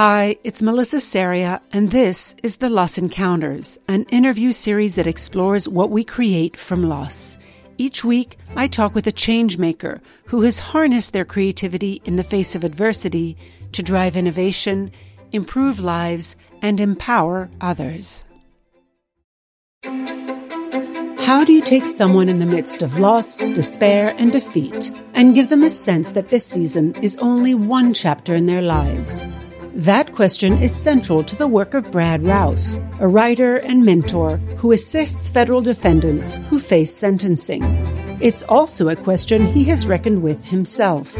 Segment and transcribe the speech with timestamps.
[0.00, 5.68] Hi, it's Melissa Saria, and this is The Loss Encounters, an interview series that explores
[5.68, 7.36] what we create from loss.
[7.78, 12.54] Each week, I talk with a changemaker who has harnessed their creativity in the face
[12.54, 13.36] of adversity
[13.72, 14.92] to drive innovation,
[15.32, 18.24] improve lives, and empower others.
[19.82, 25.48] How do you take someone in the midst of loss, despair, and defeat and give
[25.48, 29.24] them a sense that this season is only one chapter in their lives?
[29.78, 34.72] That question is central to the work of Brad Rouse, a writer and mentor who
[34.72, 37.62] assists federal defendants who face sentencing.
[38.20, 41.16] It's also a question he has reckoned with himself.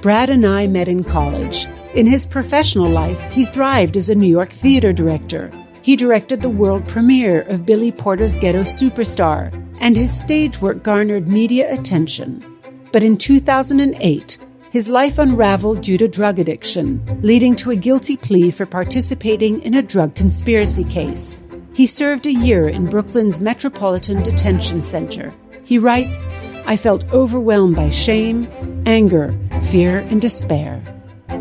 [0.00, 1.66] Brad and I met in college.
[1.94, 5.52] In his professional life, he thrived as a New York theater director
[5.82, 9.50] he directed the world premiere of Billy Porter's Ghetto Superstar,
[9.80, 12.44] and his stage work garnered media attention.
[12.92, 14.38] But in 2008,
[14.70, 19.74] his life unraveled due to drug addiction, leading to a guilty plea for participating in
[19.74, 21.42] a drug conspiracy case.
[21.74, 25.34] He served a year in Brooklyn's Metropolitan Detention Center.
[25.64, 26.28] He writes,
[26.66, 28.48] I felt overwhelmed by shame,
[28.86, 29.36] anger,
[29.70, 30.82] fear, and despair.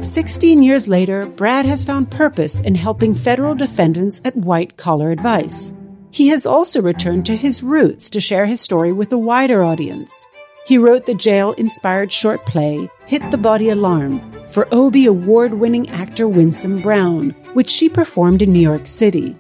[0.02, 5.74] 16 years later, Brad has found purpose in helping federal defendants at White Collar Advice.
[6.12, 10.26] He has also returned to his roots to share his story with a wider audience.
[10.66, 15.90] He wrote the jail inspired short play, Hit the Body Alarm, for Obie award winning
[15.90, 19.36] actor Winsome Brown, which she performed in New York City.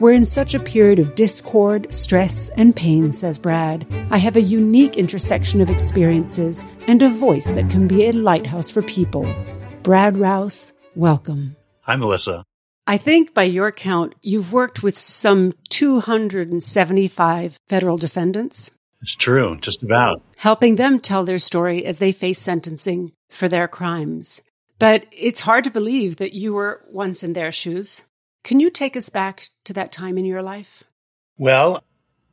[0.00, 3.86] We're in such a period of discord, stress, and pain, says Brad.
[4.10, 8.70] I have a unique intersection of experiences and a voice that can be a lighthouse
[8.70, 9.30] for people.
[9.82, 11.56] Brad Rouse, welcome.
[11.82, 12.44] Hi, Melissa.
[12.86, 18.70] I think by your count, you've worked with some 275 federal defendants.
[19.02, 20.22] It's true, just about.
[20.36, 24.40] Helping them tell their story as they face sentencing for their crimes.
[24.78, 28.04] But it's hard to believe that you were once in their shoes.
[28.44, 30.84] Can you take us back to that time in your life?
[31.36, 31.82] Well,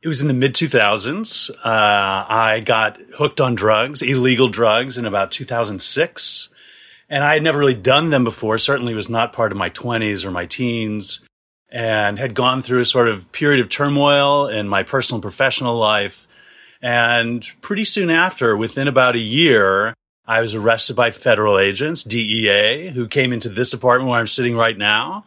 [0.02, 1.50] it was in the mid 2000s.
[1.50, 6.48] Uh, I got hooked on drugs, illegal drugs, in about 2006.
[7.08, 10.24] And I had never really done them before, certainly was not part of my 20s
[10.24, 11.20] or my teens,
[11.68, 15.76] and had gone through a sort of period of turmoil in my personal and professional
[15.76, 16.28] life.
[16.82, 19.94] And pretty soon after, within about a year,
[20.26, 24.56] I was arrested by federal agents, DEA, who came into this apartment where I'm sitting
[24.56, 25.24] right now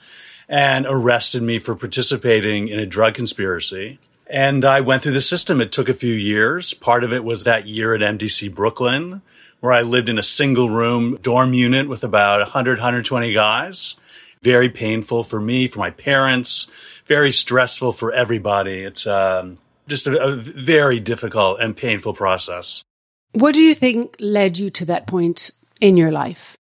[0.47, 3.99] and arrested me for participating in a drug conspiracy.
[4.27, 5.61] And I went through the system.
[5.61, 6.73] It took a few years.
[6.73, 9.21] Part of it was that year at MDC Brooklyn
[9.63, 13.95] where I lived in a single room dorm unit with about 100, 120 guys.
[14.41, 16.69] Very painful for me, for my parents,
[17.05, 18.83] very stressful for everybody.
[18.83, 22.83] It's um, just a, a very difficult and painful process.
[23.33, 25.51] What do you think led you to that point
[25.81, 26.55] in your life?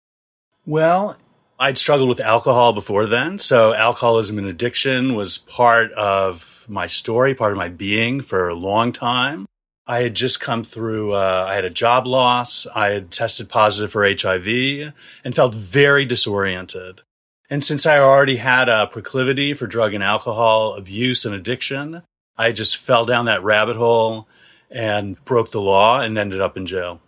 [0.66, 1.18] Well,
[1.60, 3.38] I'd struggled with alcohol before then.
[3.38, 8.56] So alcoholism and addiction was part of my story, part of my being for a
[8.56, 9.46] long time.
[9.86, 12.66] I had just come through, uh, I had a job loss.
[12.74, 14.94] I had tested positive for HIV
[15.24, 17.02] and felt very disoriented.
[17.50, 22.04] And since I already had a proclivity for drug and alcohol abuse and addiction,
[22.42, 24.28] I just fell down that rabbit hole
[24.72, 27.00] and broke the law and ended up in jail.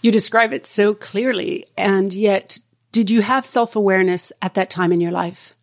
[0.00, 1.66] You describe it so clearly.
[1.76, 2.58] And yet,
[2.90, 5.54] did you have self awareness at that time in your life?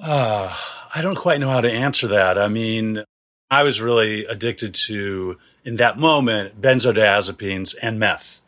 [0.00, 0.54] Uh,
[0.94, 2.38] I don't quite know how to answer that.
[2.38, 3.02] I mean,
[3.50, 8.40] I was really addicted to in that moment benzodiazepines and meth.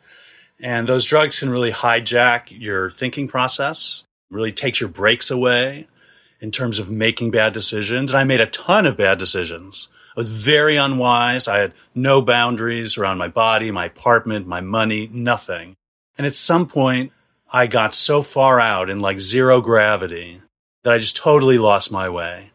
[0.57, 5.87] And those drugs can really hijack your thinking process, really takes your brakes away
[6.39, 8.11] in terms of making bad decisions.
[8.11, 9.89] And I made a ton of bad decisions.
[10.15, 11.47] I was very unwise.
[11.47, 15.75] I had no boundaries around my body, my apartment, my money, nothing.
[16.17, 17.11] And at some point,
[17.51, 20.41] I got so far out in like zero gravity
[20.83, 22.51] that I just totally lost my way.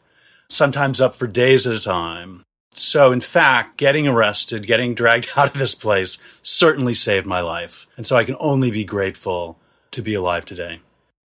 [0.49, 2.45] Sometimes up for days at a time.
[2.73, 7.87] So, in fact, getting arrested, getting dragged out of this place certainly saved my life.
[7.97, 9.59] And so I can only be grateful
[9.91, 10.81] to be alive today.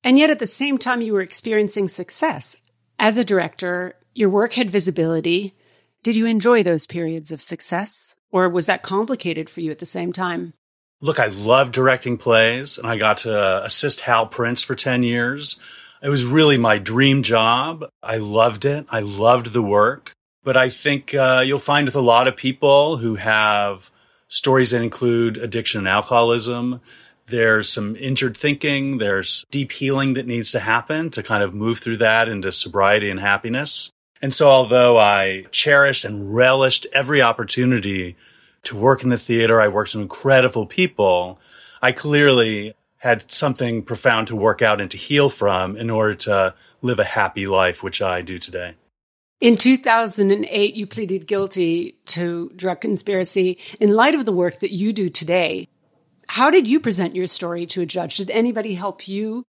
[0.03, 2.61] And yet, at the same time, you were experiencing success.
[2.99, 5.55] As a director, your work had visibility.
[6.05, 8.15] Did you enjoy those periods of success?
[8.31, 10.53] Or was that complicated for you at the same time?
[11.01, 15.59] Look, I love directing plays, and I got to assist Hal Prince for 10 years.
[16.03, 17.87] It was really my dream job.
[18.03, 18.85] I loved it.
[18.91, 20.13] I loved the work.
[20.43, 23.91] But I think uh, you'll find with a lot of people who have
[24.29, 26.83] stories that include addiction and alcoholism,
[27.29, 31.79] there's some injured thinking, there's deep healing that needs to happen to kind of move
[31.79, 33.91] through that into sobriety and happiness.
[34.25, 38.17] And so, although I cherished and relished every opportunity
[38.63, 41.39] to work in the theater, I worked with incredible people,
[41.83, 46.55] I clearly had something profound to work out and to heal from in order to
[46.81, 48.77] live a happy life, which I do today.
[49.43, 53.59] In 2008, you pleaded guilty to drug conspiracy.
[53.79, 55.69] In light of the work that you do today,
[56.29, 58.17] how did you present your story to a judge?
[58.17, 59.45] Did anybody help you?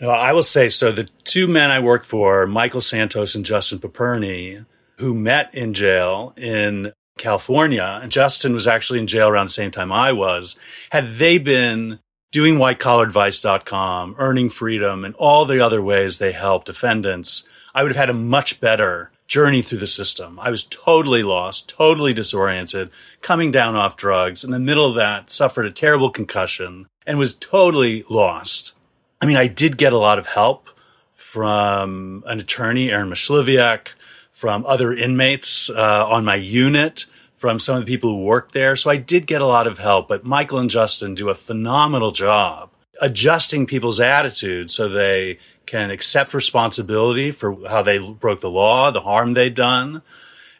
[0.00, 0.92] Well, I will say so.
[0.92, 4.66] The two men I work for, Michael Santos and Justin Paperny,
[4.98, 9.70] who met in jail in California, and Justin was actually in jail around the same
[9.70, 10.56] time I was,
[10.90, 11.98] had they been
[12.30, 17.44] doing whitecollaradvice.com, earning freedom, and all the other ways they help defendants,
[17.74, 20.38] I would have had a much better journey through the system.
[20.38, 22.90] I was totally lost, totally disoriented,
[23.22, 24.44] coming down off drugs.
[24.44, 28.74] In the middle of that, suffered a terrible concussion and was totally lost.
[29.20, 30.68] I mean, I did get a lot of help
[31.12, 33.88] from an attorney, Aaron Mashliviak,
[34.32, 37.06] from other inmates uh, on my unit,
[37.38, 38.76] from some of the people who worked there.
[38.76, 42.10] So I did get a lot of help, but Michael and Justin do a phenomenal
[42.10, 42.70] job
[43.00, 49.00] adjusting people's attitudes so they can accept responsibility for how they broke the law, the
[49.00, 50.02] harm they've done,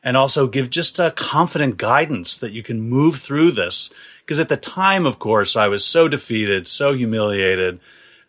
[0.02, 3.90] and also give just a confident guidance that you can move through this.
[4.20, 7.80] Because at the time, of course, I was so defeated, so humiliated,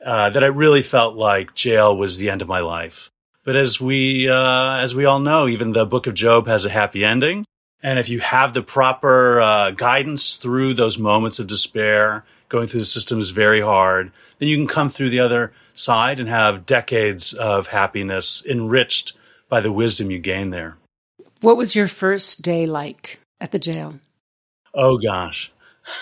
[0.07, 3.12] uh, that I really felt like jail was the end of my life.
[3.44, 6.69] But as we, uh, as we all know, even the book of Job has a
[6.69, 7.45] happy ending.
[7.83, 12.80] And if you have the proper uh, guidance through those moments of despair, going through
[12.80, 16.65] the system is very hard, then you can come through the other side and have
[16.65, 19.12] decades of happiness enriched
[19.50, 20.77] by the wisdom you gain there.
[21.42, 24.00] What was your first day like at the jail?
[24.74, 25.51] Oh, gosh.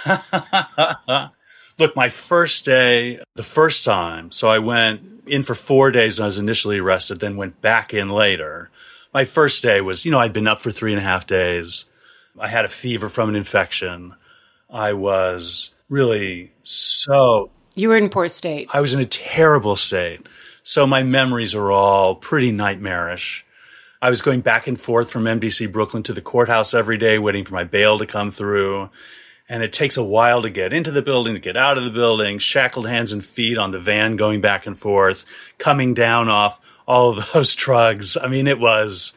[1.77, 6.23] Look, my first day, the first time, so I went in for four days when
[6.23, 8.69] I was initially arrested, then went back in later.
[9.13, 11.85] My first day was, you know, I'd been up for three and a half days.
[12.39, 14.13] I had a fever from an infection.
[14.69, 17.51] I was really so.
[17.75, 18.69] You were in poor state.
[18.73, 20.27] I was in a terrible state.
[20.63, 23.45] So my memories are all pretty nightmarish.
[24.01, 27.45] I was going back and forth from MDC Brooklyn to the courthouse every day, waiting
[27.45, 28.89] for my bail to come through.
[29.47, 31.91] And it takes a while to get into the building, to get out of the
[31.91, 35.23] building, shackled hands and feet on the van going back and forth,
[35.57, 38.17] coming down off all of those drugs.
[38.17, 39.13] I mean, it was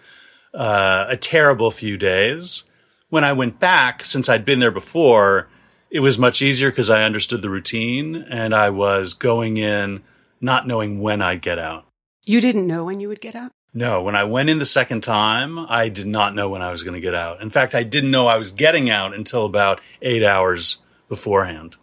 [0.52, 2.64] uh, a terrible few days.
[3.08, 5.48] When I went back, since I'd been there before,
[5.90, 10.02] it was much easier because I understood the routine and I was going in
[10.40, 11.86] not knowing when I'd get out.
[12.24, 13.52] You didn't know when you would get out?
[13.74, 16.82] No, when I went in the second time, I did not know when I was
[16.82, 17.42] going to get out.
[17.42, 20.78] In fact, I didn't know I was getting out until about eight hours
[21.08, 21.76] beforehand.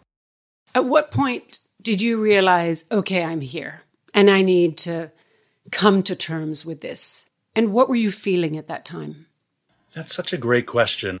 [0.74, 5.10] At what point did you realize, okay, I'm here and I need to
[5.70, 7.30] come to terms with this?
[7.54, 9.26] And what were you feeling at that time?
[9.94, 11.20] That's such a great question.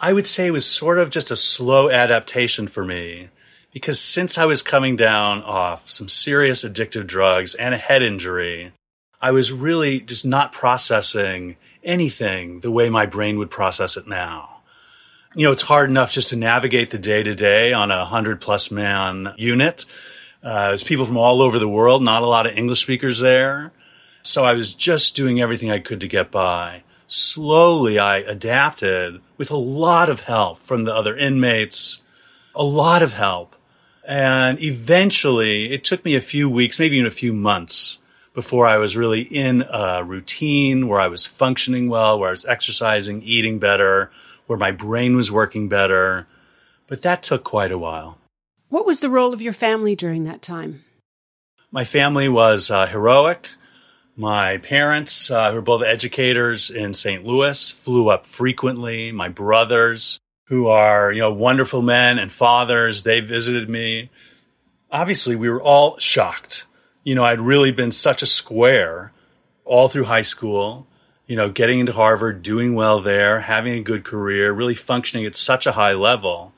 [0.00, 3.28] I would say it was sort of just a slow adaptation for me
[3.72, 8.72] because since I was coming down off some serious addictive drugs and a head injury,
[9.24, 14.60] I was really just not processing anything the way my brain would process it now.
[15.34, 18.42] You know, it's hard enough just to navigate the day to day on a hundred
[18.42, 19.86] plus man unit.
[20.42, 23.72] Uh, there's people from all over the world, not a lot of English speakers there.
[24.20, 26.82] So I was just doing everything I could to get by.
[27.06, 32.02] Slowly, I adapted with a lot of help from the other inmates,
[32.54, 33.56] a lot of help.
[34.06, 38.00] And eventually, it took me a few weeks, maybe even a few months
[38.34, 42.44] before I was really in a routine where I was functioning well, where I was
[42.44, 44.10] exercising, eating better,
[44.46, 46.26] where my brain was working better.
[46.88, 48.18] But that took quite a while.
[48.68, 50.84] What was the role of your family during that time?
[51.70, 53.48] My family was uh, heroic.
[54.16, 57.24] My parents, uh, who were both educators in St.
[57.24, 59.12] Louis, flew up frequently.
[59.12, 64.10] My brothers, who are, you know, wonderful men and fathers, they visited me.
[64.90, 66.66] Obviously, we were all shocked
[67.04, 69.12] you know, I'd really been such a square
[69.64, 70.86] all through high school,
[71.26, 75.36] you know, getting into Harvard, doing well there, having a good career, really functioning at
[75.36, 76.52] such a high level.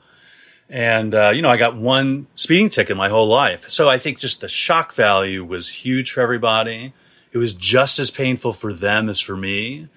[0.69, 3.69] And, uh, you know, I got one speeding ticket my whole life.
[3.69, 6.93] So I think just the shock value was huge for everybody.
[7.31, 9.87] It was just as painful for them as for me.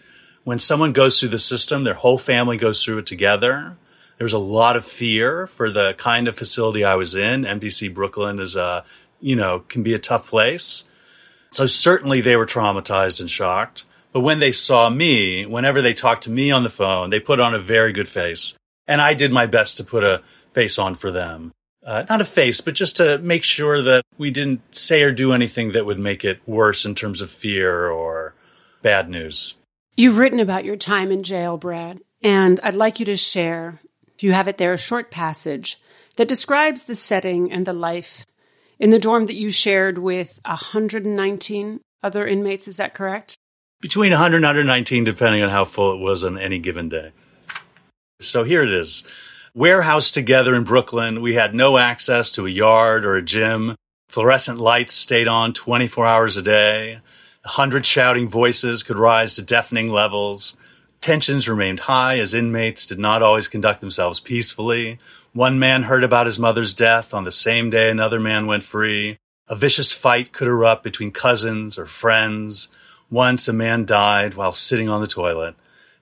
[0.45, 3.77] When someone goes through the system, their whole family goes through it together.
[4.19, 7.43] There was a lot of fear for the kind of facility I was in.
[7.43, 8.85] MDC Brooklyn is a
[9.21, 10.85] you know, can be a tough place.
[11.53, 13.85] So certainly they were traumatized and shocked.
[14.13, 17.41] But when they saw me, whenever they talked to me on the phone, they put
[17.41, 18.55] on a very good face.
[18.87, 20.23] And I did my best to put a
[20.53, 21.53] face on for them.
[21.85, 25.33] Uh, not a face, but just to make sure that we didn't say or do
[25.33, 28.35] anything that would make it worse in terms of fear or
[28.83, 29.55] bad news.
[29.97, 33.81] You've written about your time in jail, Brad, and I'd like you to share,
[34.15, 35.79] if you have it there, a short passage
[36.17, 38.27] that describes the setting and the life
[38.81, 42.67] in the dorm that you shared with 119 other inmates.
[42.67, 43.37] Is that correct?
[43.81, 47.13] Between 100 and 119, depending on how full it was on any given day.
[48.21, 49.05] So here it is.
[49.55, 51.23] Warehouse together in Brooklyn.
[51.23, 53.77] We had no access to a yard or a gym.
[54.09, 57.01] Fluorescent lights stayed on 24 hours a day.
[57.45, 60.57] A hundred shouting voices could rise to deafening levels.
[61.01, 64.99] Tensions remained high as inmates did not always conduct themselves peacefully.
[65.33, 69.19] One man heard about his mother's death on the same day another man went free.
[69.47, 72.69] A vicious fight could erupt between cousins or friends.
[73.11, 75.55] Once a man died while sitting on the toilet.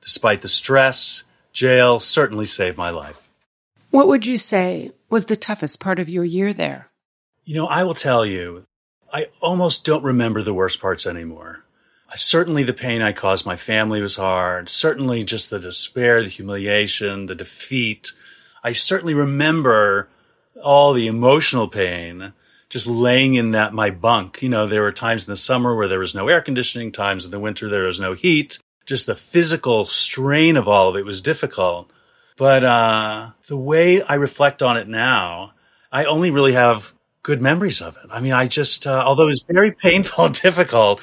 [0.02, 3.28] Despite the stress, jail certainly saved my life.
[3.90, 6.90] What would you say was the toughest part of your year there?
[7.44, 8.64] You know, I will tell you,
[9.12, 11.64] I almost don't remember the worst parts anymore.
[12.14, 14.70] Certainly, the pain I caused my family was hard.
[14.70, 18.12] Certainly, just the despair, the humiliation, the defeat.
[18.62, 20.08] I certainly remember
[20.62, 22.32] all the emotional pain
[22.68, 24.42] just laying in that my bunk.
[24.42, 27.24] You know, there were times in the summer where there was no air conditioning, times
[27.24, 28.58] in the winter there was no heat.
[28.84, 31.90] Just the physical strain of all of it was difficult.
[32.36, 35.52] But uh, the way I reflect on it now,
[35.90, 38.10] I only really have good memories of it.
[38.10, 41.00] I mean, I just, uh, although it was very painful and difficult,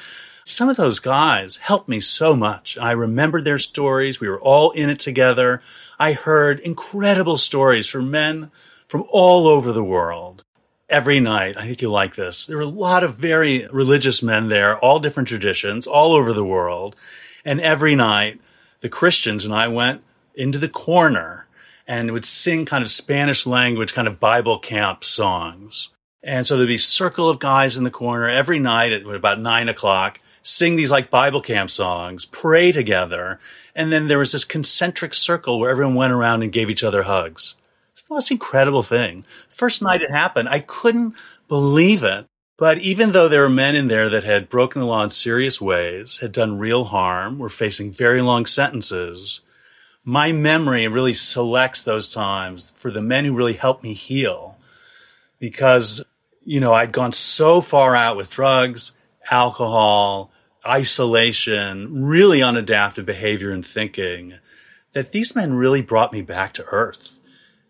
[0.48, 2.78] some of those guys helped me so much.
[2.78, 4.20] I remembered their stories.
[4.20, 5.60] We were all in it together.
[5.98, 8.52] I heard incredible stories from men
[8.86, 10.44] from all over the world
[10.88, 11.56] every night.
[11.56, 12.46] I think you like this.
[12.46, 16.44] There were a lot of very religious men there, all different traditions, all over the
[16.44, 16.94] world.
[17.44, 18.40] And every night,
[18.82, 20.02] the Christians and I went
[20.36, 21.48] into the corner
[21.88, 25.88] and would sing kind of Spanish language, kind of Bible camp songs.
[26.22, 29.40] And so there'd be a circle of guys in the corner every night at about
[29.40, 33.40] nine o'clock sing these like Bible camp songs, pray together.
[33.74, 37.02] And then there was this concentric circle where everyone went around and gave each other
[37.02, 37.56] hugs.
[37.92, 39.24] It's the most incredible thing.
[39.48, 41.14] First night it happened, I couldn't
[41.48, 42.26] believe it.
[42.58, 45.60] But even though there were men in there that had broken the law in serious
[45.60, 49.40] ways, had done real harm, were facing very long sentences,
[50.04, 54.56] my memory really selects those times for the men who really helped me heal.
[55.40, 56.04] Because,
[56.44, 58.92] you know, I'd gone so far out with drugs,
[59.28, 60.30] alcohol,
[60.66, 64.34] isolation, really unadaptive behavior and thinking,
[64.92, 67.18] that these men really brought me back to earth,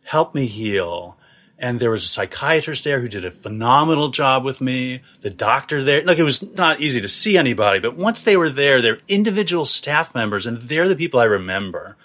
[0.05, 1.17] helped me heal.
[1.59, 5.00] And there was a psychiatrist there who did a phenomenal job with me.
[5.23, 8.50] The doctor there, like it was not easy to see anybody, but once they were
[8.50, 11.97] there, they're individual staff members and they're the people I remember.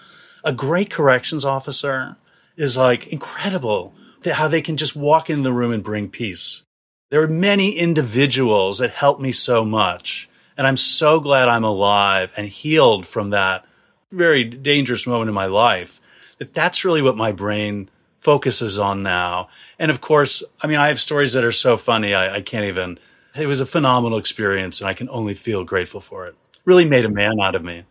[0.42, 2.16] A great corrections officer
[2.56, 3.94] is like incredible
[4.30, 6.62] how they can just walk in the room and bring peace.
[7.10, 12.32] There are many individuals that helped me so much and I'm so glad I'm alive
[12.36, 13.64] and healed from that
[14.10, 16.00] very dangerous moment in my life
[16.38, 19.48] that that's really what my brain focuses on now.
[19.78, 22.66] And of course, I mean, I have stories that are so funny, I, I can't
[22.66, 22.98] even.
[23.34, 26.34] It was a phenomenal experience, and I can only feel grateful for it.
[26.64, 27.84] Really made a man out of me.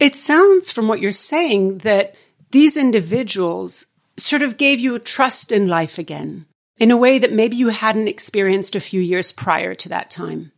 [0.00, 2.14] It sounds from what you're saying that
[2.50, 3.86] these individuals
[4.16, 6.46] sort of gave you a trust in life again
[6.78, 10.52] in a way that maybe you hadn't experienced a few years prior to that time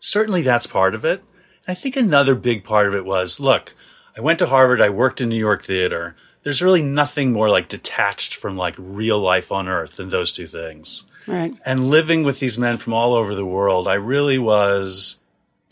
[0.00, 1.22] certainly that's part of it.
[1.68, 3.74] I think another big part of it was look,
[4.16, 6.16] I went to Harvard, I worked in New York theater.
[6.42, 10.46] There's really nothing more like detached from like real life on earth than those two
[10.46, 11.04] things.
[11.28, 11.54] Right.
[11.64, 15.20] And living with these men from all over the world, I really was,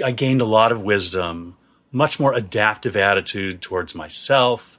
[0.05, 1.57] I gained a lot of wisdom,
[1.91, 4.79] much more adaptive attitude towards myself,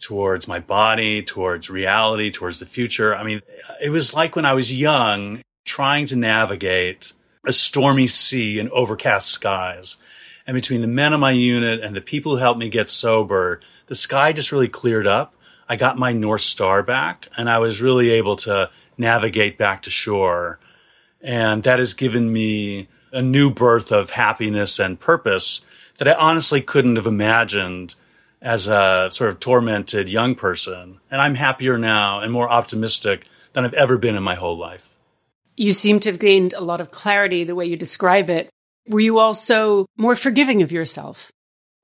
[0.00, 3.14] towards my body, towards reality, towards the future.
[3.14, 3.42] I mean,
[3.80, 7.12] it was like when I was young, trying to navigate
[7.46, 9.96] a stormy sea and overcast skies.
[10.46, 13.60] And between the men on my unit and the people who helped me get sober,
[13.86, 15.34] the sky just really cleared up.
[15.68, 19.90] I got my North Star back and I was really able to navigate back to
[19.90, 20.58] shore.
[21.20, 25.60] And that has given me a new birth of happiness and purpose
[25.98, 27.94] that I honestly couldn't have imagined
[28.40, 31.00] as a sort of tormented young person.
[31.10, 34.94] And I'm happier now and more optimistic than I've ever been in my whole life.
[35.58, 38.48] You seem to have gained a lot of clarity the way you describe it.
[38.86, 41.32] Were you also more forgiving of yourself?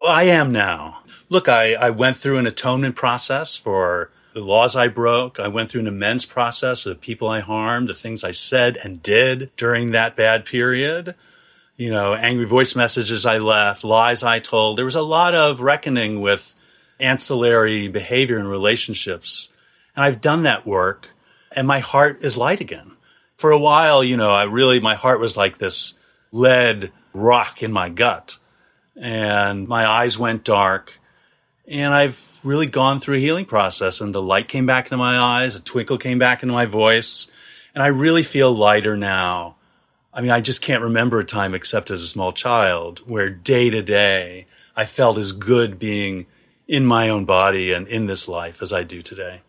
[0.01, 1.03] Well, I am now.
[1.29, 5.41] Look, I, I went through an atonement process for the laws I broke.
[5.41, 8.79] I went through an amends process for the people I harmed, the things I said
[8.85, 11.17] and did during that bad period.
[11.77, 14.79] You know, angry voice messages I left, lies I told.
[14.79, 16.55] There was a lot of reckoning with
[17.01, 19.49] ancillary behavior and relationships.
[19.97, 21.09] And I've done that work,
[21.51, 22.94] and my heart is light again
[23.37, 25.99] for a while, you know, I really, my heart was like this
[26.33, 28.39] lead rock in my gut.
[28.97, 30.93] And my eyes went dark.
[31.67, 34.01] And I've really gone through a healing process.
[34.01, 37.31] And the light came back into my eyes, a twinkle came back into my voice.
[37.75, 39.57] And I really feel lighter now.
[40.13, 43.71] I mean, I just can't remember a time except as a small child where day
[43.71, 46.27] to day I felt as good being
[46.69, 49.43] in my own body and in this life as I do today.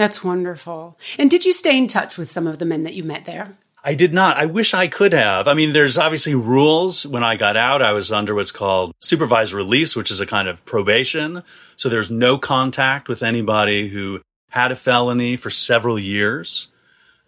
[0.00, 0.96] That's wonderful.
[1.18, 3.58] And did you stay in touch with some of the men that you met there?
[3.84, 4.38] I did not.
[4.38, 5.46] I wish I could have.
[5.46, 7.04] I mean, there's obviously rules.
[7.04, 10.48] When I got out, I was under what's called supervised release, which is a kind
[10.48, 11.42] of probation.
[11.76, 16.68] So there's no contact with anybody who had a felony for several years.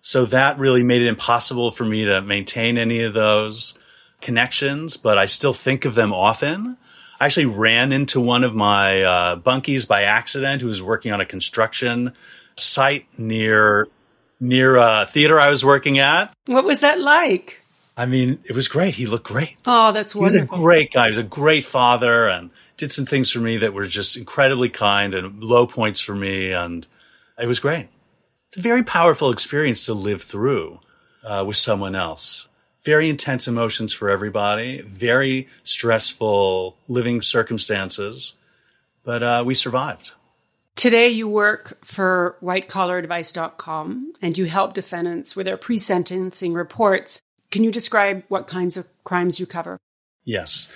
[0.00, 3.74] So that really made it impossible for me to maintain any of those
[4.22, 6.78] connections, but I still think of them often.
[7.20, 11.20] I actually ran into one of my uh, bunkies by accident who was working on
[11.20, 12.14] a construction
[12.56, 13.88] site near
[14.40, 16.34] near a theater I was working at.
[16.46, 17.60] What was that like?
[17.96, 18.94] I mean, it was great.
[18.94, 19.56] He looked great.
[19.66, 20.38] Oh, that's wonderful.
[20.38, 21.04] He was a great guy.
[21.04, 24.68] He was a great father and did some things for me that were just incredibly
[24.68, 26.52] kind and low points for me.
[26.52, 26.86] And
[27.38, 27.88] it was great.
[28.48, 30.80] It's a very powerful experience to live through
[31.24, 32.48] uh, with someone else.
[32.84, 38.34] Very intense emotions for everybody, very stressful living circumstances,
[39.04, 40.12] but uh, we survived.
[40.76, 47.20] Today, you work for whitecollaradvice.com and you help defendants with their pre sentencing reports.
[47.50, 49.78] Can you describe what kinds of crimes you cover?
[50.24, 50.68] Yes.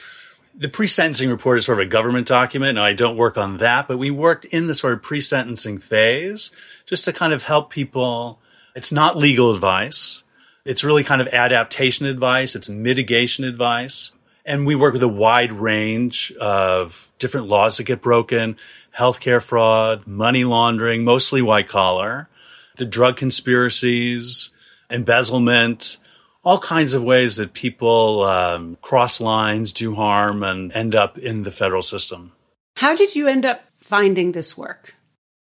[0.55, 3.59] The pre sentencing report is sort of a government document, and I don't work on
[3.59, 6.51] that, but we worked in the sort of pre sentencing phase
[6.85, 8.41] just to kind of help people.
[8.75, 10.25] It's not legal advice.
[10.67, 12.55] It's really kind of adaptation advice.
[12.55, 14.13] It's mitigation advice.
[14.45, 18.57] And we work with a wide range of different laws that get broken,
[18.97, 22.29] healthcare fraud, money laundering, mostly white collar,
[22.77, 24.51] the drug conspiracies,
[24.91, 25.99] embezzlement,
[26.45, 31.43] all kinds of ways that people um, cross lines, do harm, and end up in
[31.43, 32.33] the federal system.
[32.77, 34.95] How did you end up finding this work?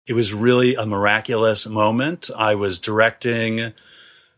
[0.07, 2.31] It was really a miraculous moment.
[2.37, 3.73] I was directing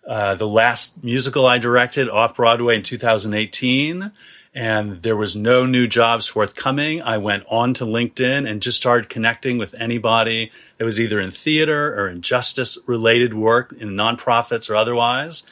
[0.07, 4.13] uh, the last musical I directed off Broadway in 2018,
[4.55, 7.01] and there was no new jobs forthcoming.
[7.01, 11.31] I went on to LinkedIn and just started connecting with anybody that was either in
[11.31, 15.43] theater or in justice related work in nonprofits or otherwise.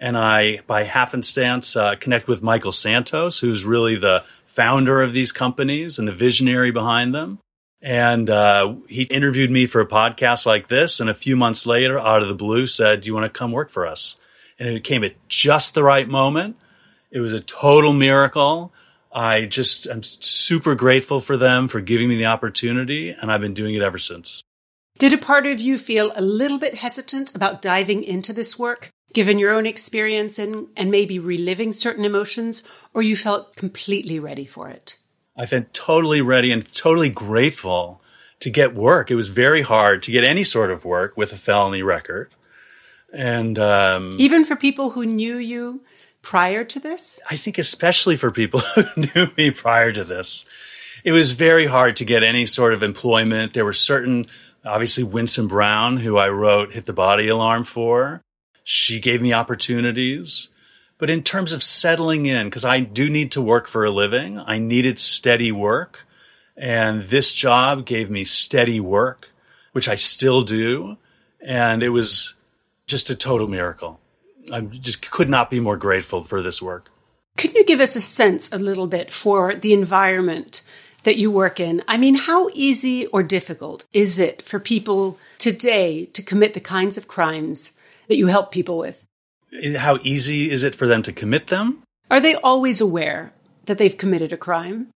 [0.00, 5.30] And I, by happenstance, uh, connect with Michael Santos, who's really the founder of these
[5.30, 7.38] companies and the visionary behind them.
[7.82, 11.00] And uh, he interviewed me for a podcast like this.
[11.00, 13.52] And a few months later, out of the blue, said, Do you want to come
[13.52, 14.16] work for us?
[14.58, 16.56] And it came at just the right moment.
[17.10, 18.72] It was a total miracle.
[19.12, 23.10] I just am super grateful for them for giving me the opportunity.
[23.10, 24.42] And I've been doing it ever since.
[24.98, 28.90] Did a part of you feel a little bit hesitant about diving into this work,
[29.14, 34.44] given your own experience and, and maybe reliving certain emotions, or you felt completely ready
[34.44, 34.98] for it?
[35.36, 38.02] I felt totally ready and totally grateful
[38.40, 39.10] to get work.
[39.10, 42.30] It was very hard to get any sort of work with a felony record.
[43.12, 45.80] And um, even for people who knew you
[46.22, 47.20] prior to this?
[47.30, 50.44] I think, especially for people who knew me prior to this,
[51.04, 53.54] it was very hard to get any sort of employment.
[53.54, 54.26] There were certain,
[54.64, 58.22] obviously, Winsome Brown, who I wrote Hit the Body Alarm for.
[58.64, 60.48] She gave me opportunities.
[60.98, 64.38] But in terms of settling in, because I do need to work for a living,
[64.38, 66.06] I needed steady work.
[66.56, 69.30] And this job gave me steady work,
[69.72, 70.98] which I still do.
[71.40, 72.34] And it was
[72.86, 73.99] just a total miracle.
[74.52, 76.90] I just could not be more grateful for this work.
[77.36, 80.62] Could you give us a sense a little bit for the environment
[81.04, 81.82] that you work in?
[81.88, 86.98] I mean, how easy or difficult is it for people today to commit the kinds
[86.98, 87.72] of crimes
[88.08, 89.06] that you help people with?
[89.76, 91.82] how easy is it for them to commit them?
[92.08, 93.32] Are they always aware
[93.66, 94.90] that they've committed a crime?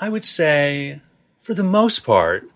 [0.00, 1.00] I would say,
[1.38, 2.48] for the most part,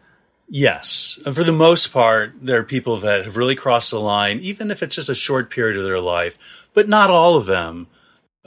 [0.48, 1.18] yes.
[1.24, 4.70] And for the most part, there are people that have really crossed the line, even
[4.70, 6.38] if it's just a short period of their life,
[6.74, 7.87] but not all of them.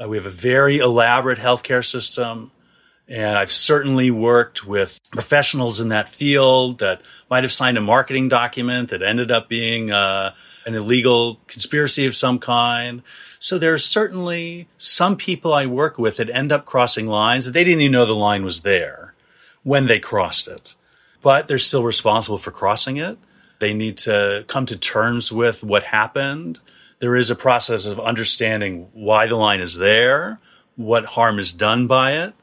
[0.02, 2.52] Uh, we have a very elaborate healthcare system.
[3.08, 8.30] And I've certainly worked with professionals in that field that might have signed a marketing
[8.30, 10.36] document that ended up being uh,
[10.68, 13.02] an illegal conspiracy of some kind.
[13.40, 17.52] So there are certainly some people I work with that end up crossing lines that
[17.52, 19.16] they didn't even know the line was there
[19.64, 20.76] when they crossed it.
[21.22, 23.18] But they're still responsible for crossing it.
[23.60, 26.60] They need to come to terms with what happened.
[27.00, 30.40] There is a process of understanding why the line is there,
[30.76, 32.34] what harm is done by it.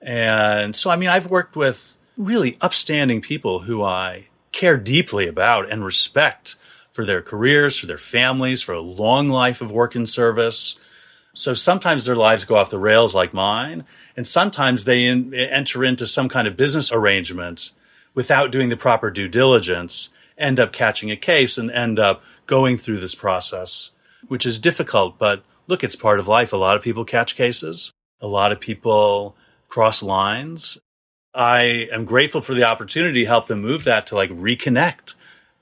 [0.00, 5.70] And so, I mean, I've worked with really upstanding people who I care deeply about
[5.70, 6.56] and respect
[6.92, 10.76] for their careers, for their families, for a long life of work and service.
[11.34, 13.84] So sometimes their lives go off the rails like mine,
[14.16, 17.70] and sometimes they in, enter into some kind of business arrangement
[18.18, 22.76] without doing the proper due diligence, end up catching a case and end up going
[22.76, 23.92] through this process.
[24.26, 26.52] which is difficult, but look, it's part of life.
[26.52, 27.92] A lot of people catch cases.
[28.20, 29.36] A lot of people
[29.68, 30.78] cross lines.
[31.32, 35.14] I am grateful for the opportunity to help them move that to like reconnect,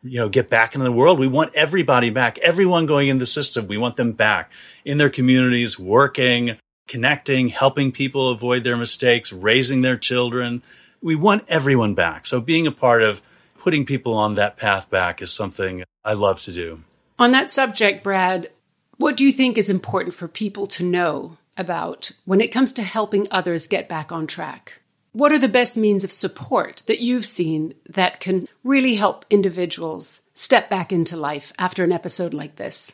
[0.03, 1.19] you know, get back into the world.
[1.19, 3.67] We want everybody back, everyone going in the system.
[3.67, 4.51] We want them back
[4.83, 6.57] in their communities, working,
[6.89, 10.63] connecting, helping people avoid their mistakes, raising their children.
[11.07, 12.27] We want everyone back.
[12.27, 13.23] So being a part of
[13.61, 16.83] putting people on that path back is something I love to do.
[17.17, 18.51] On that subject, Brad,
[18.97, 22.83] what do you think is important for people to know about when it comes to
[22.83, 24.81] helping others get back on track?
[25.13, 30.23] What are the best means of support that you've seen that can really help individuals
[30.35, 32.91] step back into life after an episode like this?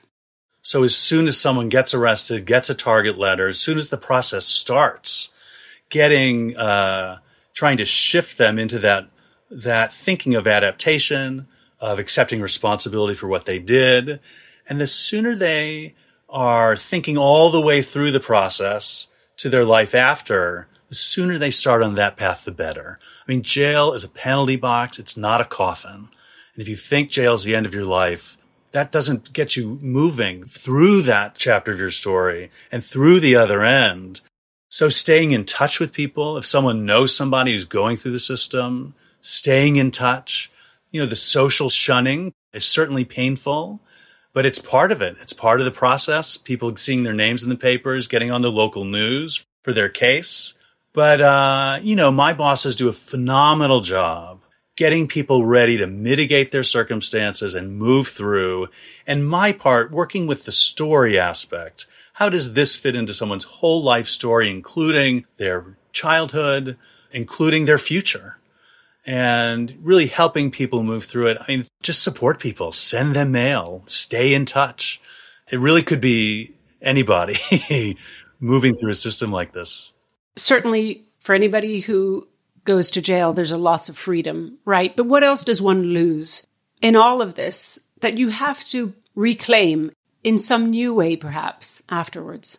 [0.61, 3.97] So, as soon as someone gets arrested, gets a target letter, as soon as the
[3.97, 5.31] process starts,
[5.89, 7.21] getting, uh,
[7.55, 9.09] trying to shift them into that,
[9.51, 11.47] that thinking of adaptation,
[11.81, 14.21] of accepting responsibility for what they did.
[14.69, 15.95] And the sooner they
[16.29, 21.51] are thinking all the way through the process to their life after, the sooner they
[21.51, 22.99] start on that path, the better.
[23.27, 24.99] I mean, jail is a penalty box.
[24.99, 26.09] It's not a coffin.
[26.55, 28.37] And if you think jail is the end of your life,
[28.73, 33.63] that doesn't get you moving through that chapter of your story and through the other
[33.63, 34.21] end.
[34.73, 38.95] So staying in touch with people, if someone knows somebody who's going through the system,
[39.21, 40.51] staying in touch,
[40.91, 43.81] you know, the social shunning is certainly painful,
[44.33, 45.17] but it's part of it.
[45.21, 46.39] It's part of the process.
[46.39, 50.55] People seeing their names in the papers, getting on the local news for their case.
[50.95, 54.41] But, uh, you know, my bosses do a phenomenal job
[54.77, 58.69] getting people ready to mitigate their circumstances and move through.
[59.07, 61.87] And my part, working with the story aspect.
[62.23, 66.77] How does this fit into someone's whole life story, including their childhood,
[67.11, 68.39] including their future?
[69.05, 71.39] and really helping people move through it.
[71.41, 75.01] I mean, just support people, send them mail, stay in touch.
[75.51, 77.97] It really could be anybody
[78.39, 79.91] moving through a system like this.
[80.37, 82.29] Certainly, for anybody who
[82.63, 84.95] goes to jail, there's a loss of freedom, right?
[84.95, 86.47] But what else does one lose
[86.81, 89.91] in all of this that you have to reclaim
[90.23, 92.59] in some new way, perhaps afterwards?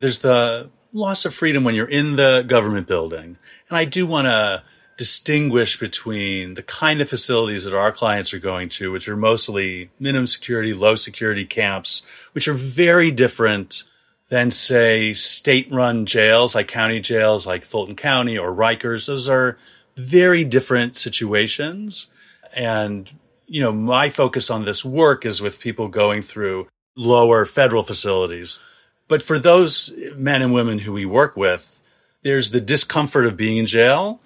[0.00, 3.38] There's the loss of freedom when you're in the government building.
[3.68, 4.62] And I do want to
[4.98, 9.90] distinguish between the kind of facilities that our clients are going to, which are mostly
[9.98, 13.84] minimum security, low security camps, which are very different
[14.28, 19.06] than, say, state run jails like county jails like Fulton County or Rikers.
[19.06, 19.58] Those are
[19.96, 22.08] very different situations.
[22.54, 23.10] And,
[23.46, 28.60] you know, my focus on this work is with people going through lower federal facilities.
[29.08, 31.80] But for those men and women who we work with,
[32.22, 34.20] there's the discomfort of being in jail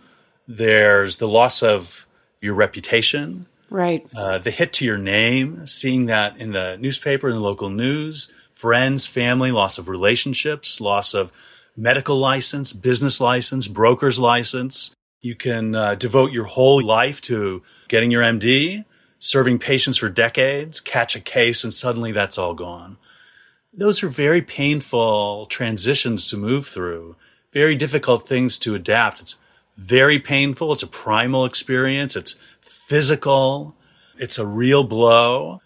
[0.48, 2.06] there's the loss of
[2.40, 3.46] your reputation.
[3.68, 4.06] Right.
[4.14, 8.30] Uh, the hit to your name, seeing that in the newspaper, in the local news,
[8.54, 11.32] friends, family, loss of relationships, loss of
[11.76, 14.94] medical license, business license, broker's license.
[15.20, 18.84] You can uh, devote your whole life to getting your MD,
[19.18, 22.98] serving patients for decades, catch a case, and suddenly that's all gone.
[23.72, 27.16] Those are very painful transitions to move through,
[27.52, 29.20] very difficult things to adapt.
[29.20, 29.36] It's
[29.76, 30.72] very painful.
[30.72, 32.16] It's a primal experience.
[32.16, 33.74] It's physical.
[34.18, 35.60] It's a real blow.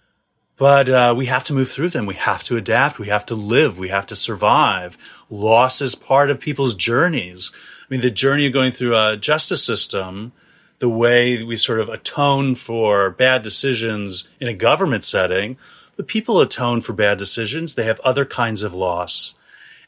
[0.57, 2.05] But uh, we have to move through them.
[2.05, 2.99] We have to adapt.
[2.99, 3.79] We have to live.
[3.79, 4.99] We have to survive.
[5.31, 7.51] Loss is part of people's journeys.
[7.55, 10.33] I mean, the journey of going through a justice system,
[10.81, 15.57] the way we sort of atone for bad decisions in a government setting,
[15.97, 17.75] the people atone for bad decisions.
[17.75, 19.35] They have other kinds of loss.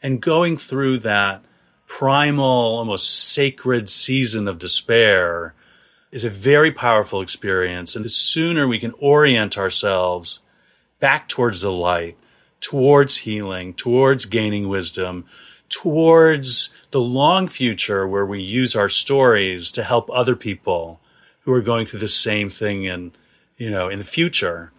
[0.03, 1.43] And going through that
[1.87, 5.55] primal, almost sacred season of despair
[6.11, 7.97] is a very powerful experience.
[7.97, 10.41] And the sooner we can orient ourselves
[11.01, 12.19] back towards the light,
[12.61, 15.25] towards healing, towards gaining wisdom,
[15.73, 21.01] towards the long future where we use our stories to help other people
[21.41, 23.13] who are going through the same thing in,
[23.57, 24.71] you know, in the future.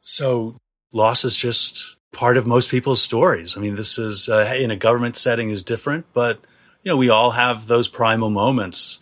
[0.00, 0.56] So
[0.92, 3.56] loss is just part of most people's stories.
[3.56, 6.40] I mean, this is uh, in a government setting is different, but
[6.82, 9.00] you know, we all have those primal moments,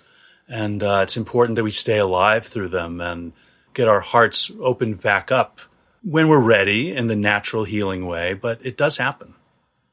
[0.48, 3.33] and uh, it's important that we stay alive through them and
[3.72, 5.61] get our hearts opened back up
[6.03, 8.35] when we're ready in the natural healing way.
[8.35, 9.35] But it does happen.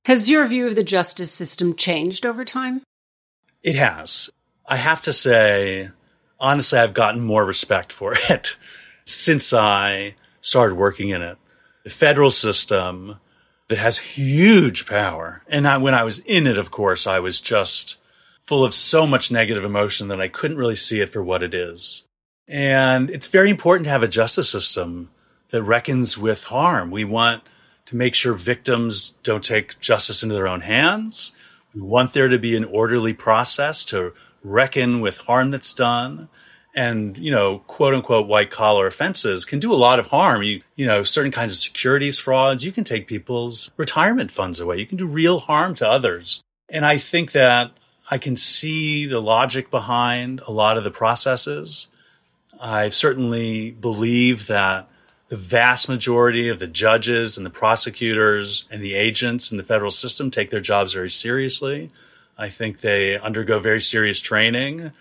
[0.06, 2.82] Has your view of the justice system changed over time?
[3.64, 4.30] It has.
[4.68, 5.90] I have to say,
[6.40, 8.56] honestly, I've gotten more respect for it
[9.06, 11.38] since I started working in it
[11.84, 13.20] the federal system
[13.68, 15.42] that has huge power.
[15.48, 17.98] And I, when I was in it, of course, I was just
[18.40, 21.54] full of so much negative emotion that I couldn't really see it for what it
[21.54, 22.04] is.
[22.48, 25.10] And it's very important to have a justice system
[25.50, 26.92] that reckons with harm.
[26.92, 27.44] We want
[27.86, 31.32] to make sure victims don't take justice into their own hands.
[31.74, 34.14] We want there to be an orderly process to
[34.44, 36.30] reckon with harm that's done.
[36.74, 40.42] And, you know, quote unquote white collar offenses can do a lot of harm.
[40.42, 44.78] You, you know, certain kinds of securities frauds, you can take people's retirement funds away.
[44.78, 46.42] You can do real harm to others.
[46.70, 47.72] And I think that
[48.10, 51.88] I can see the logic behind a lot of the processes.
[52.60, 54.90] I certainly believe that
[55.32, 59.90] the vast majority of the judges and the prosecutors and the agents in the federal
[59.90, 61.90] system take their jobs very seriously.
[62.38, 64.92] I think they undergo very serious training.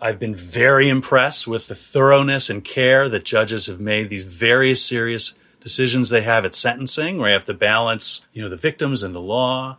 [0.00, 4.74] I've been very impressed with the thoroughness and care that judges have made these very
[4.74, 9.04] serious decisions they have at sentencing, where you have to balance, you know, the victims
[9.04, 9.76] and the law.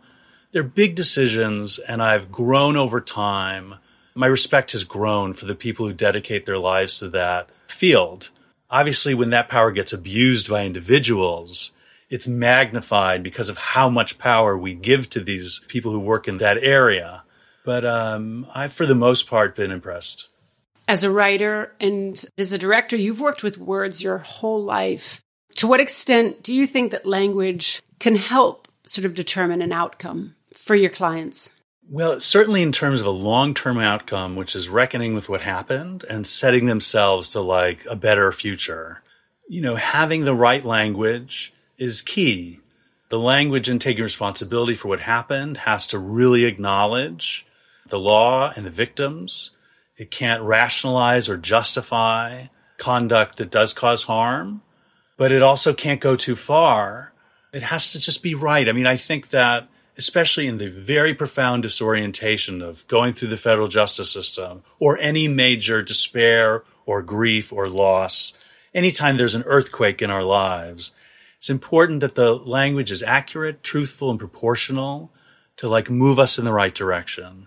[0.52, 3.74] They're big decisions, and I've grown over time.
[4.14, 8.30] My respect has grown for the people who dedicate their lives to that field.
[8.70, 11.72] Obviously, when that power gets abused by individuals,
[12.08, 16.38] it's magnified because of how much power we give to these people who work in
[16.38, 17.22] that area.
[17.64, 20.28] But um, I've, for the most part, been impressed.
[20.88, 25.22] As a writer and as a director, you've worked with words your whole life.
[25.56, 30.34] To what extent do you think that language can help sort of determine an outcome
[30.54, 31.59] for your clients?
[31.92, 36.04] Well, certainly in terms of a long term outcome, which is reckoning with what happened
[36.08, 39.02] and setting themselves to like a better future.
[39.48, 42.60] You know, having the right language is key.
[43.08, 47.44] The language and taking responsibility for what happened has to really acknowledge
[47.88, 49.50] the law and the victims.
[49.96, 52.46] It can't rationalize or justify
[52.78, 54.62] conduct that does cause harm,
[55.16, 57.12] but it also can't go too far.
[57.52, 58.68] It has to just be right.
[58.68, 59.66] I mean, I think that
[60.00, 65.28] especially in the very profound disorientation of going through the federal justice system or any
[65.28, 68.32] major despair or grief or loss,
[68.72, 70.92] anytime there's an earthquake in our lives,
[71.36, 75.12] it's important that the language is accurate, truthful, and proportional
[75.58, 77.46] to like move us in the right direction.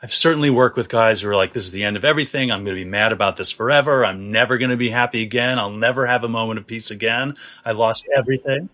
[0.00, 2.52] I've certainly worked with guys who are like, this is the end of everything.
[2.52, 4.06] I'm going to be mad about this forever.
[4.06, 5.58] I'm never going to be happy again.
[5.58, 7.34] I'll never have a moment of peace again.
[7.64, 8.68] I lost everything.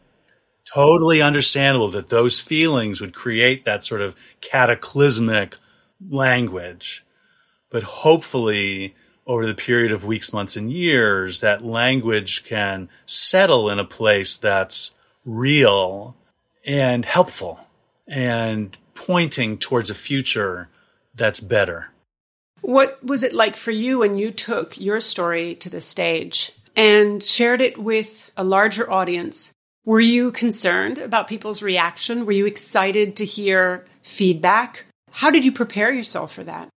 [0.72, 5.56] Totally understandable that those feelings would create that sort of cataclysmic
[6.08, 7.04] language.
[7.70, 8.94] But hopefully,
[9.26, 14.36] over the period of weeks, months, and years, that language can settle in a place
[14.36, 14.92] that's
[15.24, 16.16] real
[16.66, 17.60] and helpful
[18.06, 20.68] and pointing towards a future
[21.14, 21.90] that's better.
[22.60, 27.22] What was it like for you when you took your story to the stage and
[27.22, 29.54] shared it with a larger audience?
[29.86, 32.24] Were you concerned about people's reaction?
[32.24, 34.86] Were you excited to hear feedback?
[35.10, 36.70] How did you prepare yourself for that?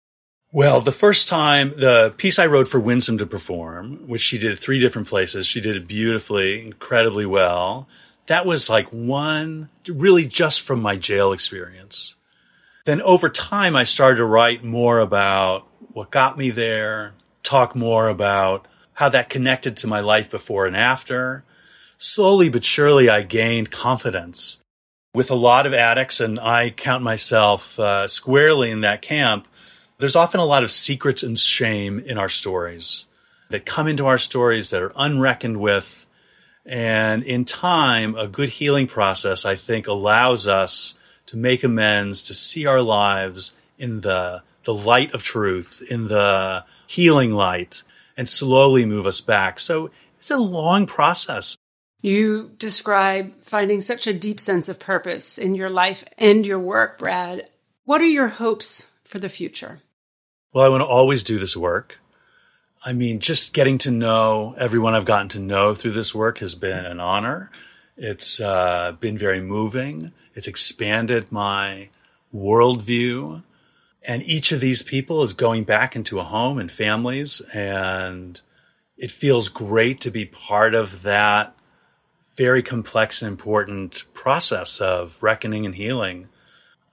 [0.52, 4.58] Well, the first time, the piece I wrote for Winsome to perform, which she did
[4.58, 7.88] three different places, she did it beautifully, incredibly well.
[8.26, 12.16] That was like one, really just from my jail experience.
[12.86, 17.14] Then over time, I started to write more about what got me there,
[17.44, 21.44] talk more about how that connected to my life before and after.
[21.98, 24.60] Slowly but surely, I gained confidence.
[25.14, 29.48] With a lot of addicts, and I count myself uh, squarely in that camp,
[29.98, 33.06] there's often a lot of secrets and shame in our stories
[33.50, 36.06] that come into our stories that are unreckoned with.
[36.66, 40.96] And in time, a good healing process, I think, allows us
[41.28, 46.66] to make amends, to see our lives in the, the light of truth, in the
[46.88, 47.84] healing light,
[48.18, 49.60] and slowly move us back.
[49.60, 51.56] So it's a long process.
[52.06, 57.00] You describe finding such a deep sense of purpose in your life and your work,
[57.00, 57.50] Brad.
[57.86, 59.80] What are your hopes for the future?
[60.54, 61.98] Well, I want to always do this work.
[62.86, 66.54] I mean, just getting to know everyone I've gotten to know through this work has
[66.54, 67.50] been an honor.
[67.98, 70.12] It's uh, been very moving.
[70.36, 71.90] It's expanded my
[72.32, 73.42] worldview.
[74.04, 77.42] And each of these people is going back into a home and families.
[77.52, 78.40] And
[78.96, 81.55] it feels great to be part of that
[82.36, 86.28] very complex and important process of reckoning and healing.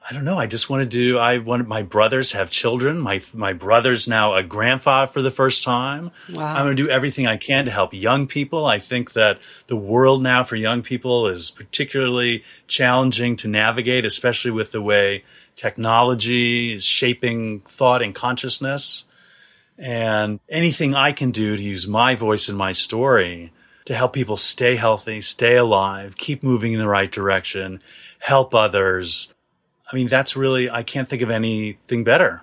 [0.09, 0.37] I don't know.
[0.37, 1.19] I just want to do.
[1.19, 2.99] I want my brothers have children.
[2.99, 6.11] My my brother's now a grandfather for the first time.
[6.33, 6.45] Wow.
[6.45, 8.67] I'm going to do everything I can to help young people.
[8.67, 14.51] I think that the world now for young people is particularly challenging to navigate, especially
[14.51, 15.23] with the way
[15.55, 19.05] technology is shaping thought and consciousness.
[19.79, 23.53] And anything I can do to use my voice and my story
[23.87, 27.83] to help people stay healthy, stay alive, keep moving in the right direction,
[28.19, 29.29] help others
[29.93, 32.41] I mean, that's really, I can't think of anything better.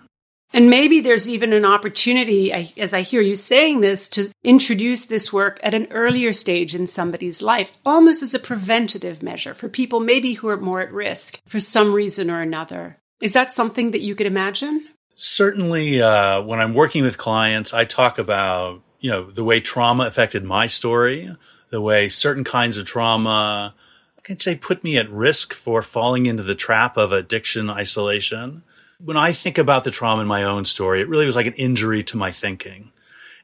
[0.51, 5.31] And maybe there's even an opportunity, as I hear you saying this, to introduce this
[5.31, 9.99] work at an earlier stage in somebody's life, almost as a preventative measure for people
[9.99, 12.97] maybe who are more at risk for some reason or another.
[13.21, 14.87] Is that something that you could imagine?
[15.15, 20.05] Certainly, uh, when I'm working with clients, I talk about you know the way trauma
[20.05, 21.35] affected my story,
[21.69, 23.73] the way certain kinds of trauma,
[24.17, 28.63] I can say, put me at risk for falling into the trap of addiction, isolation
[29.03, 31.53] when I think about the trauma in my own story, it really was like an
[31.53, 32.91] injury to my thinking.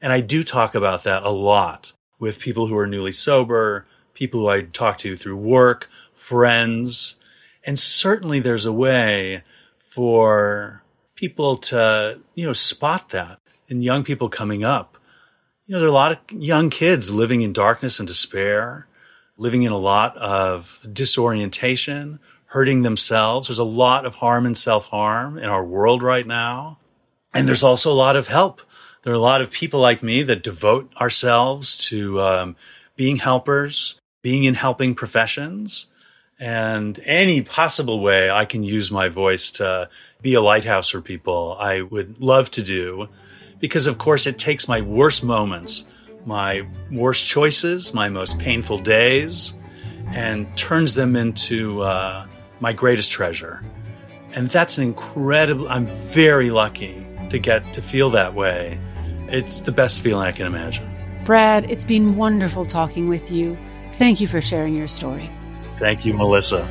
[0.02, 4.42] And I do talk about that a lot with people who are newly sober, people
[4.42, 7.16] who I talk to through work, friends.
[7.66, 9.44] And certainly there's a way
[9.80, 10.84] for
[11.16, 13.40] people to, you know, spot that
[13.70, 14.95] in young people coming up.
[15.68, 18.86] You know, there are a lot of young kids living in darkness and despair,
[19.36, 23.48] living in a lot of disorientation, hurting themselves.
[23.48, 26.78] There's a lot of harm and self harm in our world right now.
[27.34, 28.62] And there's also a lot of help.
[29.02, 32.56] There are a lot of people like me that devote ourselves to um,
[32.96, 35.88] being helpers, being in helping professions,
[36.40, 39.90] and any possible way I can use my voice to
[40.22, 43.10] be a lighthouse for people, I would love to do.
[43.60, 45.86] Because, of course, it takes my worst moments,
[46.26, 49.54] my worst choices, my most painful days,
[50.08, 52.26] and turns them into uh,
[52.60, 53.64] my greatest treasure.
[54.34, 58.80] And that's an incredible, I'm very lucky to get to feel that way.
[59.28, 60.92] It's the best feeling I can imagine.
[61.24, 63.58] Brad, it's been wonderful talking with you.
[63.94, 65.30] Thank you for sharing your story.
[65.80, 66.66] Thank you, Melissa.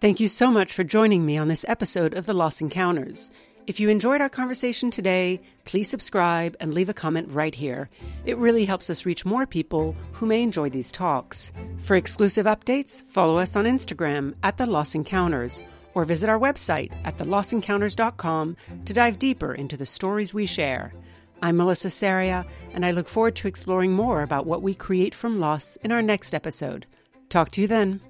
[0.00, 3.32] Thank you so much for joining me on this episode of The Loss Encounters.
[3.66, 7.90] If you enjoyed our conversation today, please subscribe and leave a comment right here.
[8.24, 11.50] It really helps us reach more people who may enjoy these talks.
[11.78, 15.62] For exclusive updates, follow us on Instagram at The Loss Encounters
[15.94, 20.94] or visit our website at thelossencounters.com to dive deeper into the stories we share.
[21.42, 25.40] I'm Melissa Saria, and I look forward to exploring more about what we create from
[25.40, 26.86] loss in our next episode.
[27.30, 28.00] Talk to you then.